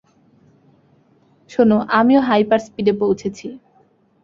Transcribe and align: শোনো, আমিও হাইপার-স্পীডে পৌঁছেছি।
শোনো, 1.49 1.77
আমিও 1.99 2.21
হাইপার-স্পীডে 2.21 2.93
পৌঁছেছি। 2.93 3.47